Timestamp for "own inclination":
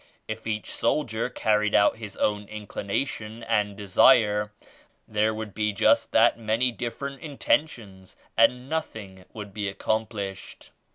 2.17-3.43